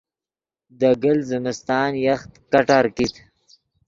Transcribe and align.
دے 0.79 0.89
گلت 1.03 1.25
زمستان 1.31 1.91
یخ 2.05 2.21
کٹار 2.51 2.85
کیت 2.95 3.13